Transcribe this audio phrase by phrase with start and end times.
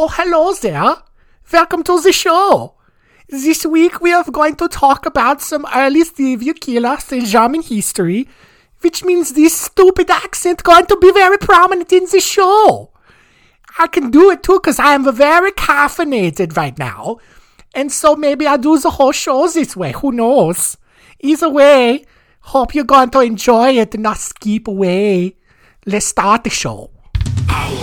[0.00, 0.94] Oh, hello there.
[1.52, 2.74] Welcome to the show.
[3.28, 8.28] This week we are going to talk about some early serial killers in German history,
[8.80, 12.92] which means this stupid accent going to be very prominent in the show.
[13.76, 17.16] I can do it too because I am very caffeinated right now.
[17.74, 19.90] And so maybe I'll do the whole show this way.
[19.96, 20.76] Who knows?
[21.18, 22.04] Either way,
[22.42, 25.34] hope you're going to enjoy it and not skip away.
[25.86, 26.92] Let's start the show.
[27.50, 27.77] Our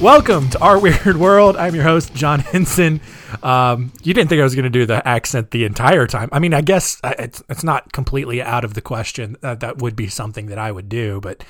[0.00, 1.58] Welcome to Our Weird World.
[1.58, 3.02] I'm your host, John Hinson.
[3.42, 6.30] Um, you didn't think I was going to do the accent the entire time.
[6.32, 9.36] I mean, I guess it's it's not completely out of the question.
[9.42, 11.44] Uh, that would be something that I would do, but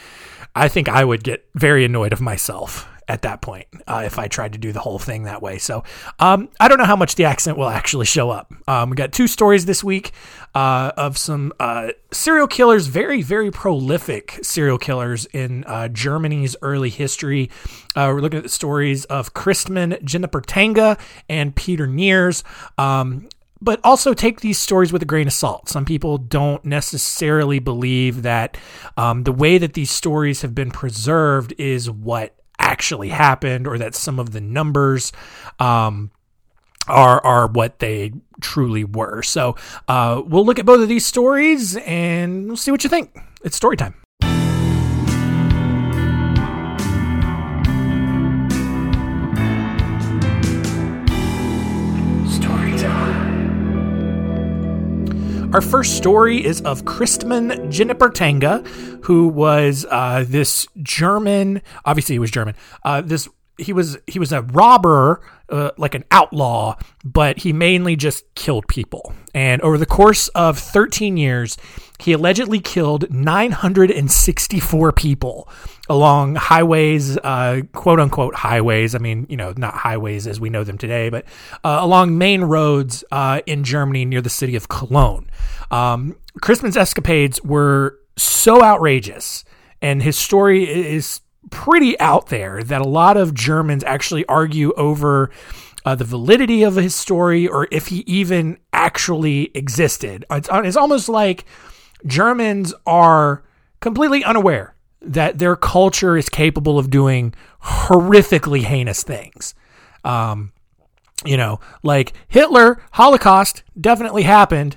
[0.56, 4.28] I think I would get very annoyed of myself at that point uh, if I
[4.28, 5.58] tried to do the whole thing that way.
[5.58, 5.82] So
[6.20, 8.54] um, I don't know how much the accent will actually show up.
[8.68, 10.12] Um, we got two stories this week
[10.54, 16.88] uh, of some uh, serial killers, very, very prolific serial killers in uh, Germany's early
[16.88, 17.50] history.
[17.96, 19.98] Uh, we're looking at the stories of Christman
[20.46, 20.96] Tanga
[21.28, 22.44] and Peter Niers.
[22.78, 23.28] Um,
[23.62, 25.68] but also take these stories with a grain of salt.
[25.68, 28.56] Some people don't necessarily believe that
[28.96, 33.94] um, the way that these stories have been preserved is what actually happened or that
[33.94, 35.12] some of the numbers
[35.58, 36.10] um,
[36.86, 39.22] are are what they truly were.
[39.22, 39.56] So
[39.88, 43.16] uh, we'll look at both of these stories and we'll see what you think.
[43.42, 43.99] It's story time.
[55.52, 58.64] Our first story is of Christman Genipperteinga,
[59.04, 61.60] who was uh, this German.
[61.84, 62.54] Obviously, he was German.
[62.84, 63.28] Uh, this
[63.60, 68.66] he was he was a robber, uh, like an outlaw, but he mainly just killed
[68.68, 69.14] people.
[69.34, 71.56] And over the course of 13 years,
[71.98, 75.48] he allegedly killed 964 people
[75.88, 78.94] along highways, uh, quote unquote highways.
[78.94, 81.24] I mean, you know, not highways as we know them today, but
[81.64, 85.28] uh, along main roads uh, in Germany near the city of Cologne.
[85.70, 89.44] Um, Christman's escapades were so outrageous,
[89.82, 91.20] and his story is
[91.50, 95.30] pretty out there that a lot of Germans actually argue over
[95.84, 100.24] uh, the validity of his story or if he even actually existed.
[100.30, 101.44] It's, it's almost like
[102.06, 103.42] Germans are
[103.80, 107.34] completely unaware that their culture is capable of doing
[107.64, 109.54] horrifically heinous things.
[110.04, 110.52] Um,
[111.24, 114.76] you know, like Hitler, Holocaust definitely happened.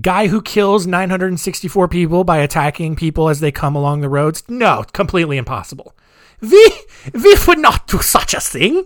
[0.00, 4.42] Guy who kills 964 people by attacking people as they come along the roads?
[4.48, 5.94] No, completely impossible.
[6.40, 6.72] We,
[7.12, 8.84] we would not do such a thing.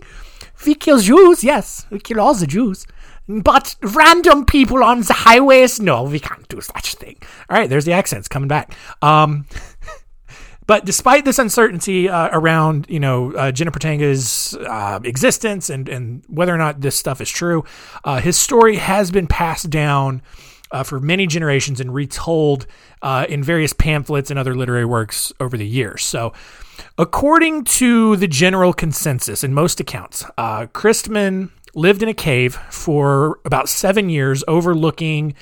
[0.65, 2.85] We kill Jews, yes, we kill all the Jews.
[3.27, 7.17] But random people on the highways, no, we can't do such a thing.
[7.49, 8.75] All right, there's the accents coming back.
[9.01, 9.45] Um,
[10.67, 16.53] but despite this uncertainty uh, around, you know, uh, Genipperteinga's uh, existence and, and whether
[16.53, 17.63] or not this stuff is true,
[18.03, 20.21] uh, his story has been passed down
[20.71, 22.65] uh, for many generations and retold
[23.01, 26.03] uh, in various pamphlets and other literary works over the years.
[26.03, 26.33] So,
[26.97, 33.39] according to the general consensus in most accounts, uh, Christman lived in a cave for
[33.45, 35.35] about seven years, overlooking.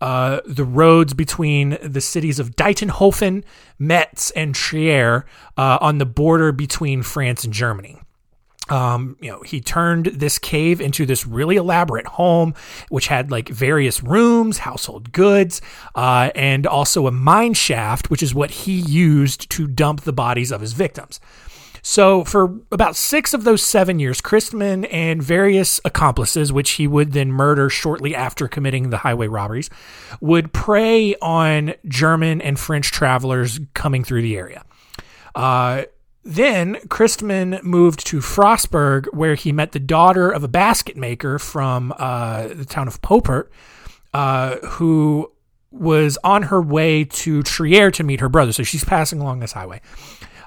[0.00, 3.44] Uh, the roads between the cities of Dietzenhofen,
[3.78, 5.24] Metz, and Trier
[5.56, 8.00] uh, on the border between France and Germany
[8.70, 12.54] um, you know, he turned this cave into this really elaborate home,
[12.88, 15.60] which had like various rooms, household goods,
[15.94, 20.52] uh, and also a mine shaft, which is what he used to dump the bodies
[20.52, 21.20] of his victims.
[21.84, 27.10] So, for about six of those seven years, Christman and various accomplices, which he would
[27.10, 29.68] then murder shortly after committing the highway robberies,
[30.20, 34.64] would prey on German and French travelers coming through the area.
[35.34, 35.82] Uh,
[36.24, 41.92] then Christman moved to Frostburg, where he met the daughter of a basket maker from
[41.98, 43.48] uh, the town of Popert,
[44.14, 45.32] uh, who
[45.70, 48.52] was on her way to Trier to meet her brother.
[48.52, 49.80] So she's passing along this highway.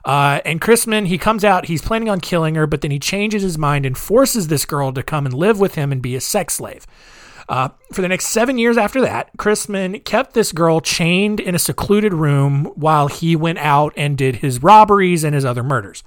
[0.06, 3.42] Uh, and Christman, he comes out, he's planning on killing her, but then he changes
[3.42, 6.22] his mind and forces this girl to come and live with him and be a
[6.22, 6.86] sex slave.
[7.48, 11.60] Uh, for the next seven years after that, Chrisman kept this girl chained in a
[11.60, 16.04] secluded room while he went out and did his robberies and his other murders.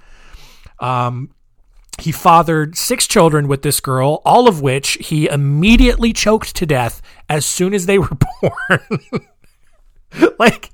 [0.79, 1.31] Um,
[1.99, 7.01] he fathered six children with this girl, all of which he immediately choked to death
[7.27, 8.09] as soon as they were
[8.41, 8.99] born.
[10.39, 10.71] like,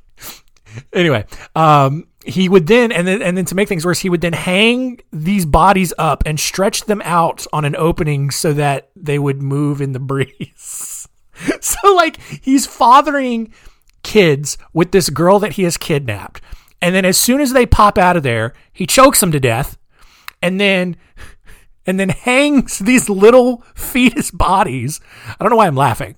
[0.93, 1.25] anyway,
[1.55, 4.33] um, he would then and then and then to make things worse, he would then
[4.33, 9.41] hang these bodies up and stretch them out on an opening so that they would
[9.41, 11.07] move in the breeze.
[11.61, 13.53] so like he's fathering
[14.03, 16.41] kids with this girl that he has kidnapped.
[16.81, 19.77] And then as soon as they pop out of there, he chokes them to death
[20.41, 20.97] and then
[21.85, 24.99] and then hangs these little fetus bodies.
[25.27, 26.15] I don't know why I'm laughing,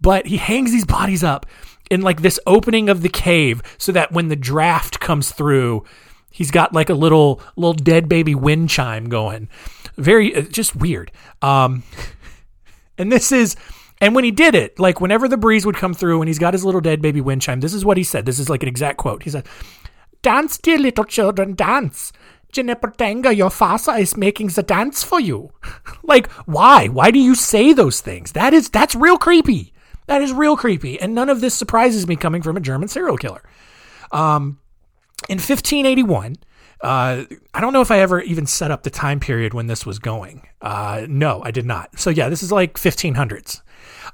[0.00, 1.46] but he hangs these bodies up
[1.90, 5.84] in like this opening of the cave so that when the draft comes through,
[6.30, 9.48] he's got like a little little dead baby wind chime going.
[9.96, 11.12] Very uh, just weird.
[11.42, 11.82] Um
[12.98, 13.56] and this is
[14.00, 16.54] and when he did it, like whenever the breeze would come through and he's got
[16.54, 18.24] his little dead baby wind chime, this is what he said.
[18.24, 19.24] This is like an exact quote.
[19.24, 19.46] He said,
[20.22, 22.12] Dance, dear little children, dance.
[22.52, 25.52] Genipperteinga, your father is making the dance for you.
[26.02, 26.88] like, why?
[26.88, 28.32] Why do you say those things?
[28.32, 29.69] That is that's real creepy.
[30.10, 31.00] That is real creepy.
[31.00, 33.42] And none of this surprises me coming from a German serial killer.
[34.10, 34.58] Um,
[35.28, 36.34] in 1581,
[36.82, 39.84] uh, I don't know if I ever even set up the time period when this
[39.84, 40.46] was going.
[40.62, 41.98] Uh, no, I did not.
[41.98, 43.60] So yeah, this is like 1500s.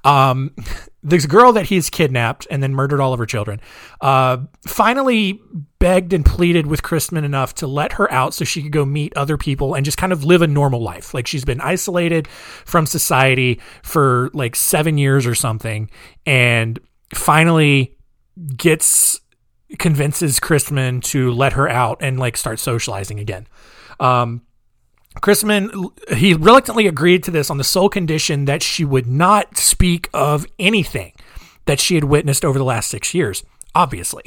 [0.05, 0.55] Um,
[1.03, 3.61] this girl that he's kidnapped and then murdered all of her children,
[4.01, 5.41] uh, finally
[5.79, 9.17] begged and pleaded with Christman enough to let her out so she could go meet
[9.17, 11.15] other people and just kind of live a normal life.
[11.15, 15.89] Like she's been isolated from society for like seven years or something,
[16.25, 16.81] and
[17.15, 17.97] finally
[18.57, 19.21] gets
[19.79, 23.47] convinces Christman to let her out and like start socializing again.
[23.99, 24.43] Um,
[25.23, 30.09] Christman, he reluctantly agreed to this on the sole condition that she would not speak
[30.13, 31.13] of anything
[31.65, 33.43] that she had witnessed over the last six years,
[33.75, 34.25] obviously.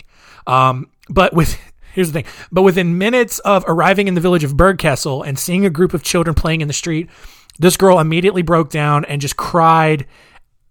[0.47, 1.59] Um, but with
[1.93, 5.65] here's the thing, but within minutes of arriving in the village of Bergkessel and seeing
[5.65, 7.09] a group of children playing in the street,
[7.59, 10.05] this girl immediately broke down and just cried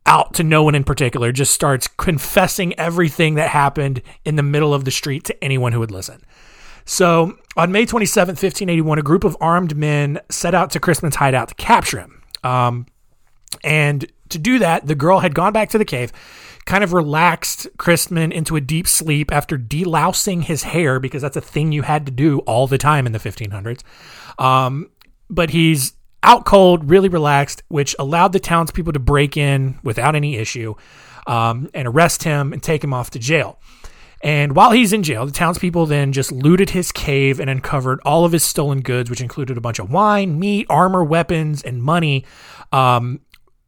[0.06, 4.72] out to no one in particular, just starts confessing everything that happened in the middle
[4.72, 6.22] of the street to anyone who would listen.
[6.84, 11.48] So on May 27, 1581, a group of armed men set out to Christman's hideout
[11.48, 12.22] to capture him.
[12.42, 12.86] Um,
[13.62, 16.12] and to do that, the girl had gone back to the cave,
[16.64, 21.42] kind of relaxed Christman into a deep sleep after delousing his hair, because that's a
[21.42, 23.82] thing you had to do all the time in the 1500s.
[24.42, 24.90] Um,
[25.28, 25.92] but he's
[26.22, 30.74] out cold, really relaxed, which allowed the townspeople to break in without any issue
[31.26, 33.60] um, and arrest him and take him off to jail.
[34.20, 38.24] And while he's in jail, the townspeople then just looted his cave and uncovered all
[38.24, 42.24] of his stolen goods, which included a bunch of wine, meat, armor, weapons, and money,
[42.72, 43.20] um,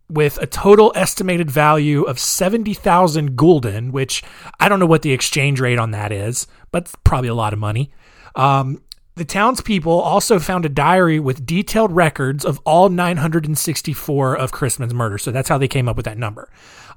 [0.09, 4.25] with a total estimated value of 70,000 gulden, which
[4.59, 7.61] I don't know what the exchange rate on that is, but probably a lot of
[7.61, 7.93] money.
[8.35, 8.83] Um,
[9.17, 15.23] the townspeople also found a diary with detailed records of all 964 of Christman's murders.
[15.23, 16.51] So that's how they came up with that number.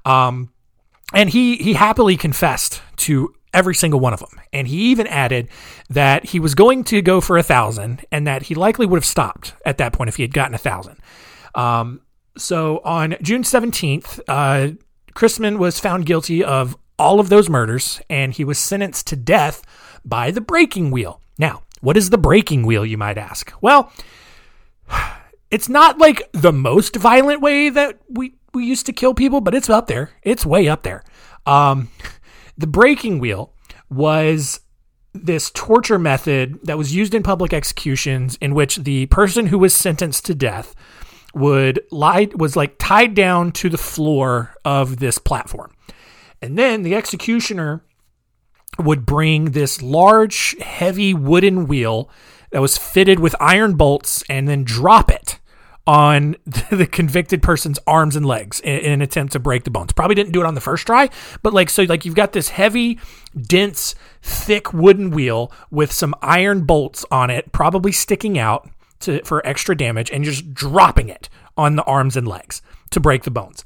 [0.04, 0.52] Um,
[1.12, 4.40] and he he happily confessed to every single one of them.
[4.52, 5.48] And he even added
[5.88, 9.04] that he was going to go for a thousand and that he likely would have
[9.04, 10.98] stopped at that point if he had gotten a thousand.
[11.54, 12.00] Um,
[12.36, 14.72] so on June 17th, uh,
[15.14, 19.62] Christman was found guilty of all of those murders and he was sentenced to death
[20.04, 21.20] by the breaking wheel.
[21.38, 23.52] Now, what is the breaking wheel, you might ask?
[23.60, 23.92] Well,
[25.50, 29.54] it's not like the most violent way that we, we used to kill people, but
[29.54, 30.10] it's up there.
[30.22, 31.04] It's way up there.
[31.46, 31.90] Um,
[32.58, 33.52] the breaking wheel
[33.90, 34.60] was
[35.12, 39.74] this torture method that was used in public executions in which the person who was
[39.74, 40.74] sentenced to death
[41.34, 45.72] would lie was like tied down to the floor of this platform.
[46.40, 47.84] And then the executioner
[48.78, 52.10] would bring this large, heavy wooden wheel
[52.50, 55.38] that was fitted with iron bolts and then drop it
[55.86, 56.36] on
[56.70, 59.92] the convicted person's arms and legs in, an attempt to break the bones.
[59.92, 61.10] Probably didn't do it on the first try,
[61.42, 62.98] but like so like you've got this heavy,
[63.40, 68.68] dense, thick wooden wheel with some iron bolts on it, probably sticking out
[69.00, 73.24] to for extra damage and just dropping it on the arms and legs to break
[73.24, 73.64] the bones.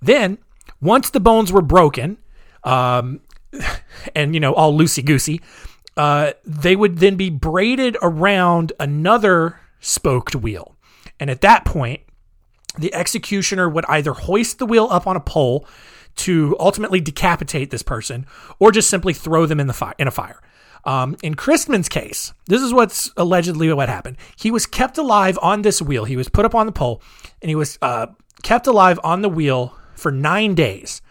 [0.00, 0.38] Then,
[0.80, 2.18] once the bones were broken,
[2.64, 3.20] um,
[4.14, 5.40] and you know all loosey goosey,
[5.96, 10.76] uh, they would then be braided around another spoked wheel
[11.18, 12.00] and at that point,
[12.78, 15.66] the executioner would either hoist the wheel up on a pole
[16.16, 18.26] to ultimately decapitate this person,
[18.58, 20.40] or just simply throw them in the fire in a fire.
[20.84, 24.16] Um, in Christman's case, this is what's allegedly what happened.
[24.36, 26.04] He was kept alive on this wheel.
[26.04, 27.02] He was put up on the pole,
[27.42, 28.06] and he was uh,
[28.42, 31.02] kept alive on the wheel for nine days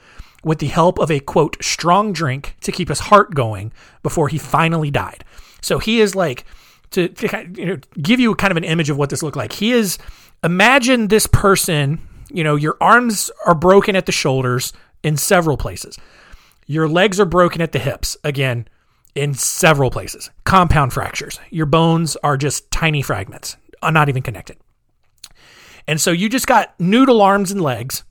[0.45, 3.73] with the help of a quote strong drink to keep his heart going
[4.03, 5.25] before he finally died.
[5.61, 6.45] So he is like
[6.91, 9.51] to, to you know, give you kind of an image of what this looked like.
[9.51, 9.97] He is
[10.43, 11.99] imagine this person,
[12.29, 14.71] you know, your arms are broken at the shoulders
[15.03, 15.97] in several places.
[16.67, 18.15] Your legs are broken at the hips.
[18.23, 18.67] Again,
[19.15, 20.29] in several places.
[20.43, 21.39] Compound fractures.
[21.49, 24.57] Your bones are just tiny fragments, not even connected.
[25.87, 28.03] And so you just got noodle arms and legs,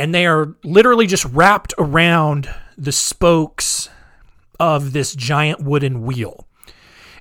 [0.00, 3.90] and they are literally just wrapped around the spokes
[4.58, 6.48] of this giant wooden wheel.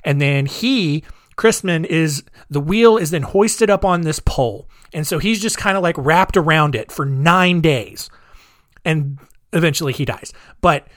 [0.05, 1.03] And then he,
[1.36, 4.69] Christman, is the wheel is then hoisted up on this pole.
[4.93, 8.09] And so he's just kind of like wrapped around it for nine days.
[8.86, 9.19] And
[9.51, 10.31] eventually he dies.
[10.62, 10.88] But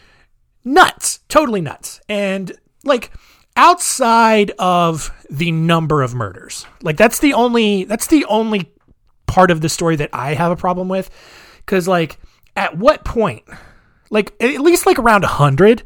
[0.64, 2.00] nuts, totally nuts.
[2.08, 2.52] And
[2.84, 3.10] like
[3.56, 8.70] outside of the number of murders, like that's the only that's the only
[9.26, 11.10] part of the story that I have a problem with.
[11.72, 12.18] Cause like
[12.54, 13.44] at what point,
[14.10, 15.84] like at least like around hundred,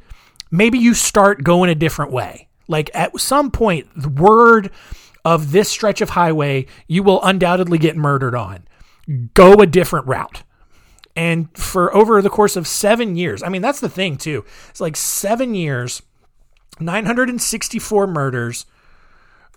[0.51, 2.49] maybe you start going a different way.
[2.67, 4.73] Like at some point, the word
[5.25, 8.67] of this stretch of highway you will undoubtedly get murdered on.
[9.35, 10.43] Go a different route.
[11.15, 14.45] And for over the course of seven years, I mean, that's the thing too.
[14.71, 16.03] It's like seven years,
[16.81, 18.67] 964 murders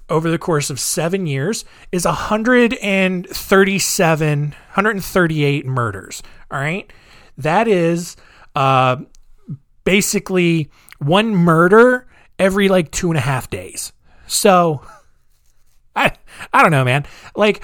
[0.09, 6.23] over the course of seven years is 137, 138 murders.
[6.51, 6.93] All right.
[7.37, 8.15] That is
[8.55, 8.97] uh,
[9.83, 13.91] basically one murder every like two and a half days.
[14.27, 14.83] So
[15.95, 16.11] I,
[16.53, 17.05] I don't know, man.
[17.35, 17.63] Like,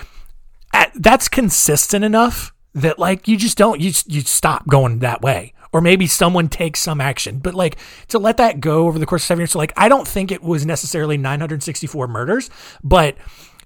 [0.73, 5.53] at, that's consistent enough that like you just don't you you stop going that way
[5.75, 7.39] or maybe someone takes some action.
[7.39, 7.75] But like
[8.07, 10.31] to let that go over the course of seven years so like i don't think
[10.31, 12.49] it was necessarily 964 murders
[12.81, 13.17] but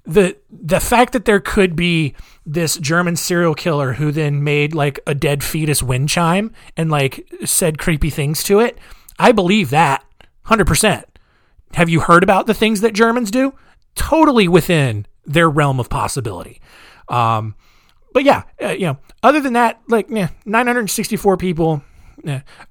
[0.05, 4.99] the the fact that there could be this german serial killer who then made like
[5.05, 8.77] a dead fetus wind chime and like said creepy things to it
[9.19, 10.03] i believe that
[10.47, 11.03] 100%
[11.73, 13.53] have you heard about the things that germans do?
[13.93, 16.59] Totally within their realm of possibility.
[17.07, 17.55] Um
[18.11, 21.83] but yeah, uh, you know, other than that, like, yeah, 964 people.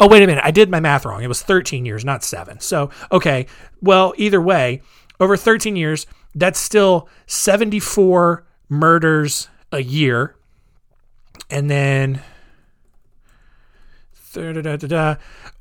[0.00, 0.44] Oh, wait a minute.
[0.44, 1.22] I did my math wrong.
[1.22, 2.60] It was 13 years, not seven.
[2.60, 3.46] So, okay.
[3.80, 4.82] Well, either way,
[5.20, 10.36] over 13 years, that's still 74 murders a year.
[11.50, 12.22] And then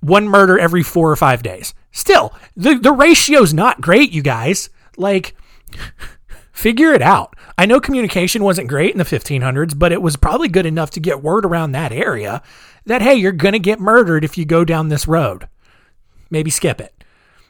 [0.01, 1.73] one murder every four or five days.
[1.91, 4.69] Still, the, the ratio's not great, you guys.
[4.97, 5.35] Like,
[6.51, 7.35] figure it out.
[7.57, 10.99] I know communication wasn't great in the 1500s, but it was probably good enough to
[10.99, 12.43] get word around that area
[12.85, 15.47] that, hey, you're going to get murdered if you go down this road.
[16.29, 17.03] Maybe skip it,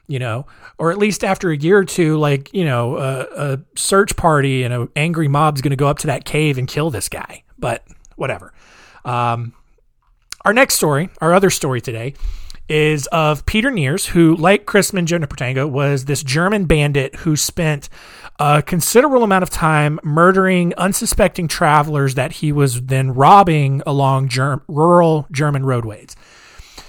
[0.07, 0.45] you know,
[0.77, 4.63] or at least after a year or two, like, you know, a, a search party
[4.63, 7.43] and an angry mob's going to go up to that cave and kill this guy.
[7.59, 7.85] But
[8.15, 8.53] whatever.
[9.03, 9.53] Um,
[10.45, 12.13] our next story, our other story today,
[12.69, 17.89] is of Peter Niers, who, like Christman Juniper was this German bandit who spent
[18.39, 24.62] a considerable amount of time murdering unsuspecting travelers that he was then robbing along ger-
[24.67, 26.15] rural German roadways.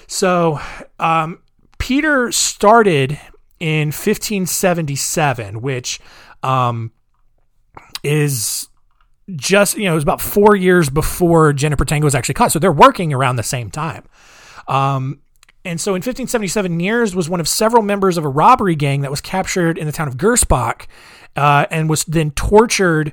[0.07, 0.61] So,
[0.99, 1.41] um,
[1.79, 3.19] Peter started
[3.61, 6.01] in 1577, which
[6.43, 6.93] um,
[8.03, 8.69] is
[9.37, 12.53] just, you know, it was about four years before Jennifer Tango was actually caught.
[12.53, 14.05] So they're working around the same time.
[14.67, 15.21] Um,
[15.69, 19.11] and so in 1577, Niers was one of several members of a robbery gang that
[19.11, 20.87] was captured in the town of Gersbach
[21.37, 23.13] uh, and was then tortured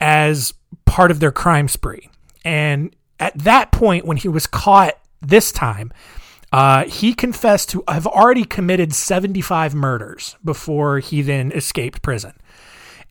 [0.00, 0.54] as
[0.86, 2.08] part of their crime spree.
[2.44, 5.92] And at that point, when he was caught this time,
[6.52, 12.32] uh, he confessed to have already committed 75 murders before he then escaped prison.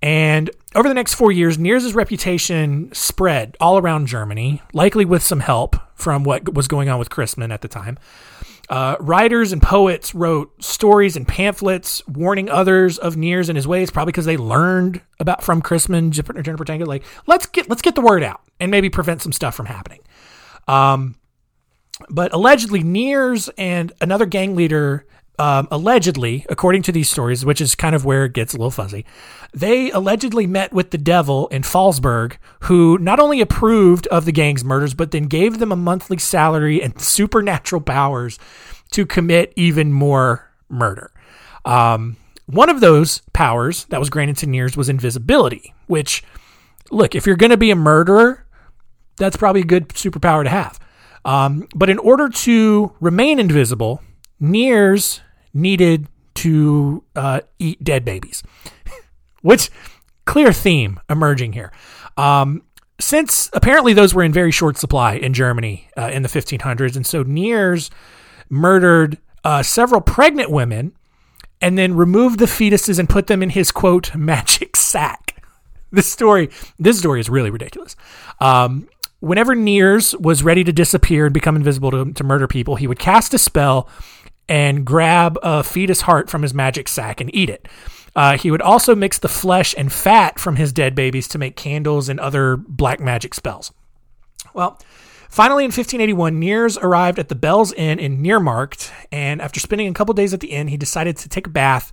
[0.01, 5.41] And over the next four years, Niers' reputation spread all around Germany, likely with some
[5.41, 7.97] help from what was going on with Christman at the time.
[8.69, 13.91] Uh, writers and poets wrote stories and pamphlets warning others of Niers and his ways,
[13.91, 16.85] probably because they learned about from Chrisman, Jennifer Tango.
[16.85, 19.99] Like, let's get let's get the word out and maybe prevent some stuff from happening.
[20.67, 21.15] Um,
[22.09, 25.05] but allegedly, Niers and another gang leader
[25.39, 28.71] um, allegedly, according to these stories, which is kind of where it gets a little
[28.71, 29.05] fuzzy,
[29.53, 34.63] they allegedly met with the devil in Fallsburg, who not only approved of the gang's
[34.63, 38.37] murders, but then gave them a monthly salary and supernatural powers
[38.91, 41.11] to commit even more murder.
[41.65, 46.23] Um, one of those powers that was granted to Niers was invisibility, which,
[46.91, 48.45] look, if you're going to be a murderer,
[49.17, 50.79] that's probably a good superpower to have.
[51.25, 54.01] Um, but in order to remain invisible,
[54.41, 55.21] Niers
[55.53, 58.43] needed to uh, eat dead babies,
[59.41, 59.69] which
[60.25, 61.71] clear theme emerging here.
[62.17, 62.63] Um,
[62.99, 67.05] since apparently those were in very short supply in Germany uh, in the 1500s, and
[67.05, 67.89] so Niers
[68.49, 70.93] murdered uh, several pregnant women
[71.61, 75.43] and then removed the fetuses and put them in his quote magic sack.
[75.91, 76.49] This story,
[76.79, 77.95] this story is really ridiculous.
[78.39, 78.87] Um,
[79.19, 82.99] whenever Niers was ready to disappear and become invisible to, to murder people, he would
[82.99, 83.87] cast a spell
[84.47, 87.67] and grab a fetus heart from his magic sack and eat it.
[88.15, 91.55] Uh, he would also mix the flesh and fat from his dead babies to make
[91.55, 93.71] candles and other black magic spells.
[94.53, 94.79] Well,
[95.29, 99.93] finally in 1581, Niers arrived at the Bell's Inn in Neumarkt, and after spending a
[99.93, 101.91] couple days at the inn, he decided to take a bath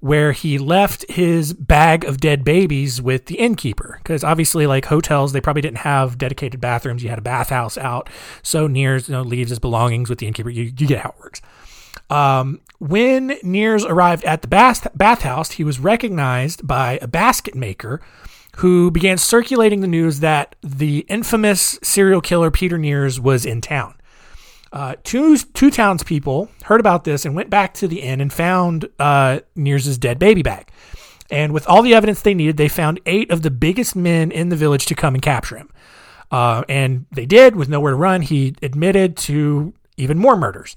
[0.00, 4.00] where he left his bag of dead babies with the innkeeper.
[4.02, 7.04] Because obviously, like hotels, they probably didn't have dedicated bathrooms.
[7.04, 8.10] You had a bathhouse out.
[8.42, 10.50] So Niers you know, leaves his belongings with the innkeeper.
[10.50, 11.40] You, you get how it works.
[12.10, 18.00] Um, when Niers arrived at the bath bathhouse, he was recognized by a basket maker
[18.56, 23.94] who began circulating the news that the infamous serial killer Peter Niers was in town.
[24.72, 28.88] Uh, two two townspeople heard about this and went back to the inn and found
[28.98, 30.70] uh, Niers's dead baby bag.
[31.30, 34.50] And with all the evidence they needed, they found eight of the biggest men in
[34.50, 35.70] the village to come and capture him.
[36.30, 38.22] Uh, and they did, with nowhere to run.
[38.22, 40.76] He admitted to even more murders.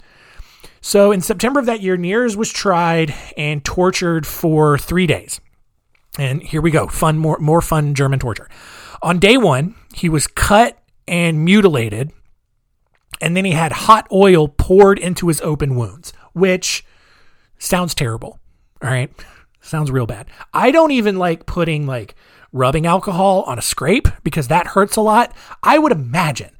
[0.85, 5.41] So in September of that year, Niers was tried and tortured for three days.
[6.19, 8.47] And here we go, fun, more more fun German torture.
[9.01, 10.77] On day one, he was cut
[11.07, 12.11] and mutilated
[13.19, 16.85] and then he had hot oil poured into his open wounds, which
[17.57, 18.39] sounds terrible.
[18.83, 19.11] All right.
[19.61, 20.27] Sounds real bad.
[20.53, 22.13] I don't even like putting like
[22.53, 25.33] rubbing alcohol on a scrape because that hurts a lot.
[25.63, 26.51] I would imagine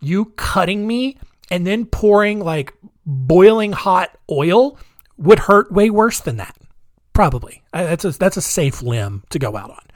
[0.00, 1.18] you cutting me
[1.50, 2.72] and then pouring like
[3.06, 4.78] boiling hot oil
[5.16, 6.56] would hurt way worse than that.
[7.12, 7.62] Probably.
[7.72, 9.86] That's a, that's a safe limb to go out on.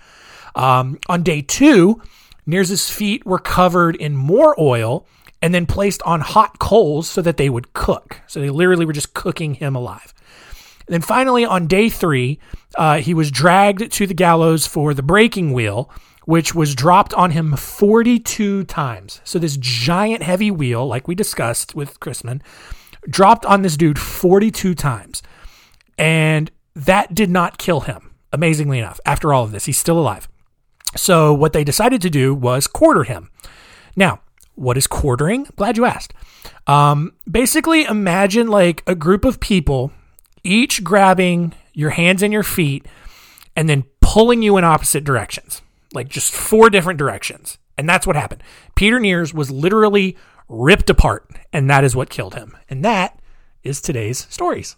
[0.62, 2.02] Um, on day two,
[2.46, 5.06] Niers's feet were covered in more oil
[5.40, 8.20] and then placed on hot coals so that they would cook.
[8.26, 10.14] So they literally were just cooking him alive.
[10.86, 12.38] And then finally, on day three,
[12.76, 15.90] uh, he was dragged to the gallows for the breaking wheel,
[16.26, 19.20] which was dropped on him 42 times.
[19.24, 22.40] So this giant heavy wheel, like we discussed with Christman,
[23.08, 25.22] dropped on this dude 42 times.
[25.98, 29.00] And that did not kill him, amazingly enough.
[29.06, 30.28] After all of this, he's still alive.
[30.96, 33.30] So what they decided to do was quarter him.
[33.96, 34.20] Now,
[34.54, 35.46] what is quartering?
[35.56, 36.14] Glad you asked.
[36.66, 39.92] Um, basically, imagine like a group of people,
[40.42, 42.86] each grabbing your hands and your feet
[43.56, 45.62] and then pulling you in opposite directions,
[45.92, 47.58] like just four different directions.
[47.76, 48.42] And that's what happened.
[48.76, 50.16] Peter Niers was literally
[50.54, 52.56] ripped apart, and that is what killed him.
[52.68, 53.18] And that
[53.62, 54.76] is today's stories.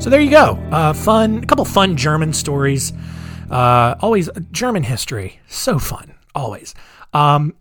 [0.00, 0.58] So there you go.
[0.70, 2.92] Uh, fun, a couple fun German stories.
[3.50, 6.74] Uh, always German history, so fun, always.
[7.12, 7.54] Um,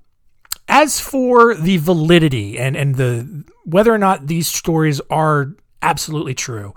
[0.68, 5.56] as for the validity and and the whether or not these stories are
[5.88, 6.74] absolutely true,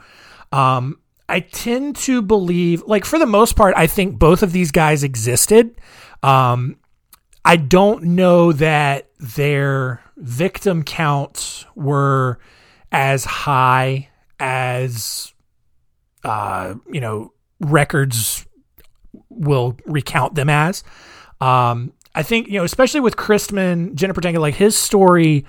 [0.52, 4.70] um, I tend to believe, like for the most part, I think both of these
[4.70, 5.80] guys existed.
[6.22, 6.76] Um,
[7.44, 12.38] I don't know that their victim counts were
[12.92, 15.32] as high as
[16.24, 18.46] uh, you know, records
[19.28, 20.84] will recount them as.
[21.40, 25.44] Um, I think, you know, especially with Christman, Jennifer Tanga, like his story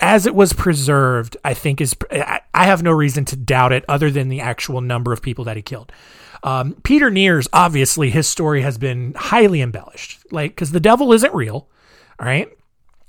[0.00, 4.10] as it was preserved, I think is, I, have no reason to doubt it other
[4.10, 5.92] than the actual number of people that he killed.
[6.42, 11.34] Um, Peter Niers, obviously, his story has been highly embellished, like, because the devil isn't
[11.34, 11.68] real,
[12.18, 12.48] all right?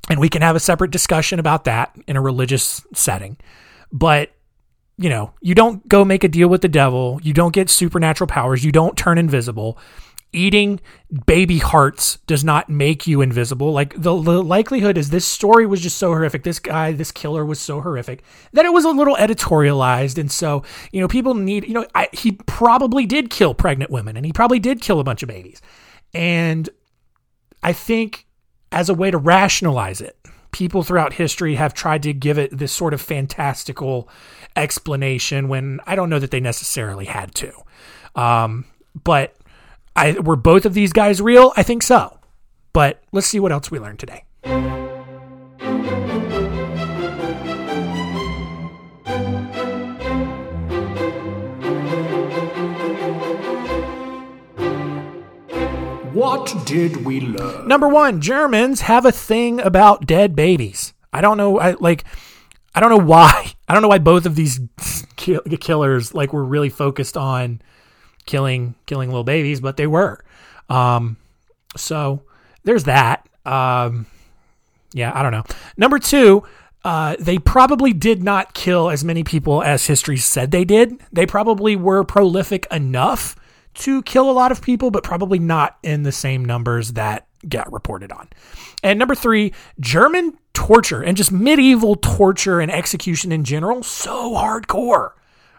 [0.10, 3.38] And we can have a separate discussion about that in a religious setting.
[3.92, 4.32] But
[5.02, 7.20] you know, you don't go make a deal with the devil.
[7.24, 8.64] You don't get supernatural powers.
[8.64, 9.80] You don't turn invisible.
[10.34, 10.80] Eating
[11.26, 13.74] baby hearts does not make you invisible.
[13.74, 16.44] Like the, the likelihood is this story was just so horrific.
[16.44, 20.18] This guy, this killer was so horrific that it was a little editorialized.
[20.18, 24.16] And so, you know, people need, you know, I, he probably did kill pregnant women
[24.16, 25.62] and he probably did kill a bunch of babies.
[26.14, 26.70] And
[27.62, 28.26] I think
[28.72, 30.18] as a way to rationalize it,
[30.52, 34.10] people throughout history have tried to give it this sort of fantastical
[34.56, 37.52] explanation when I don't know that they necessarily had to.
[38.16, 38.66] Um,
[39.04, 39.36] but
[39.96, 41.54] I were both of these guys real?
[41.58, 42.20] I think so.
[42.74, 44.24] But let's see what else we learned today.
[56.14, 57.68] What did we learn?
[57.68, 60.94] Number one, Germans have a thing about dead babies.
[61.12, 61.60] I don't know.
[61.60, 62.04] I like.
[62.76, 63.54] I don't know why.
[63.68, 64.60] I don't know why both of these
[65.16, 67.62] killers like were really focused on
[68.26, 70.24] killing killing little babies, but they were.
[70.70, 71.18] Um,
[71.76, 72.24] so
[72.64, 73.28] there's that.
[73.46, 74.06] Um,
[74.94, 75.44] yeah, I don't know.
[75.78, 76.44] Number two,
[76.84, 81.00] uh, they probably did not kill as many people as history said they did.
[81.12, 83.36] They probably were prolific enough
[83.74, 87.72] to kill a lot of people, but probably not in the same numbers that get
[87.72, 88.28] reported on.
[88.84, 95.12] And number three, German torture and just medieval torture and execution in general, so hardcore.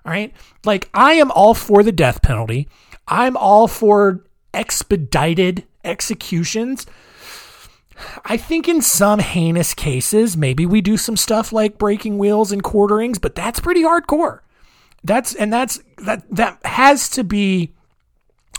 [0.05, 0.33] All right.
[0.65, 2.69] Like, I am all for the death penalty.
[3.09, 6.87] I'm all for expedited executions.
[8.25, 12.63] I think in some heinous cases, maybe we do some stuff like breaking wheels and
[12.63, 14.41] quarterings, but that's pretty hardcore.
[15.05, 17.73] That's and that's that that has to be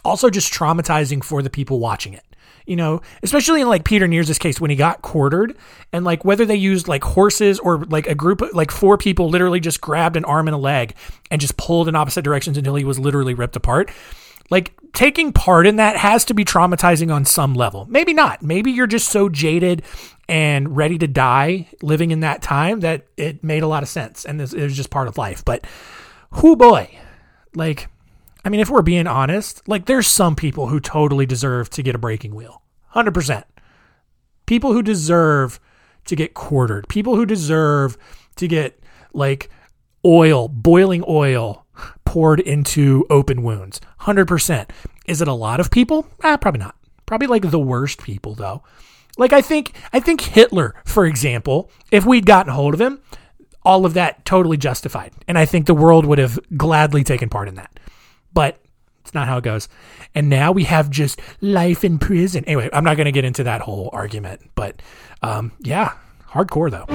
[0.04, 2.33] also just traumatizing for the people watching it.
[2.66, 5.58] You know, especially in like Peter Niers' case when he got quartered
[5.92, 9.30] and like whether they used like horses or like a group of like four people
[9.30, 10.96] literally just grabbed an arm and a leg
[11.30, 13.92] and just pulled in opposite directions until he was literally ripped apart.
[14.50, 17.86] Like taking part in that has to be traumatizing on some level.
[17.90, 18.42] Maybe not.
[18.42, 19.84] Maybe you're just so jaded
[20.30, 24.26] and ready to die living in that time that it made a lot of sense
[24.26, 25.44] and it was just part of life.
[25.44, 25.66] But
[26.32, 26.98] who boy,
[27.56, 27.90] like
[28.46, 31.96] I mean, if we're being honest, like there's some people who totally deserve to get
[31.96, 32.62] a breaking wheel.
[32.94, 33.44] 100%.
[34.46, 35.60] People who deserve
[36.06, 36.88] to get quartered.
[36.90, 37.98] People who deserve
[38.36, 38.80] to get
[39.14, 39.50] like
[40.06, 41.66] oil, boiling oil
[42.06, 43.80] poured into open wounds.
[44.02, 44.70] 100%.
[45.08, 46.08] Is it a lot of people?
[46.24, 46.76] Ah, probably not.
[47.06, 48.64] Probably like the worst people though.
[49.18, 53.00] Like I think I think Hitler, for example, if we'd gotten hold of him,
[53.64, 55.14] all of that totally justified.
[55.28, 57.80] And I think the world would have gladly taken part in that
[58.34, 58.60] but
[59.02, 59.68] it's not how it goes.
[60.16, 62.44] And now we have just life in prison.
[62.46, 64.82] Anyway, I'm not going to get into that whole argument, but
[65.22, 65.94] um, yeah,
[66.30, 66.86] hardcore though.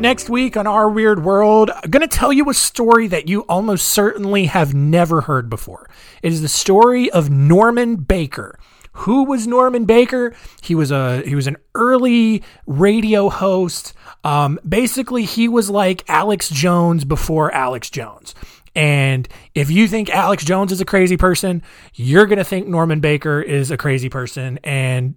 [0.00, 3.42] Next week on Our Weird World, I'm going to tell you a story that you
[3.42, 5.90] almost certainly have never heard before.
[6.22, 8.58] It is the story of Norman Baker.
[9.00, 10.34] Who was Norman Baker?
[10.62, 13.94] He was a he was an early radio host.
[14.24, 18.34] Um, basically, he was like Alex Jones before Alex Jones.
[18.74, 21.62] And if you think Alex Jones is a crazy person,
[21.94, 24.58] you're going to think Norman Baker is a crazy person.
[24.62, 25.16] And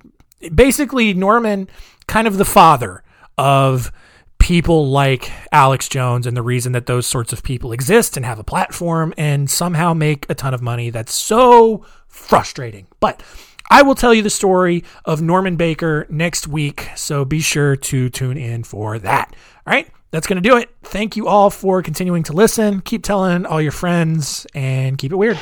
[0.54, 1.70] basically, Norman,
[2.08, 3.04] kind of the father
[3.38, 3.92] of
[4.40, 8.40] people like Alex Jones and the reason that those sorts of people exist and have
[8.40, 10.90] a platform and somehow make a ton of money.
[10.90, 12.88] That's so frustrating.
[13.00, 13.24] But
[13.70, 18.10] I will tell you the story of Norman Baker next week, so be sure to
[18.10, 19.36] tune in for that.
[19.66, 20.70] All right, that's going to do it.
[20.84, 22.82] Thank you all for continuing to listen.
[22.82, 25.40] Keep telling all your friends and keep it weird.